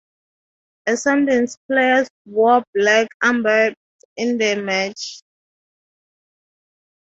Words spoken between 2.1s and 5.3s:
wore black armbands in the match.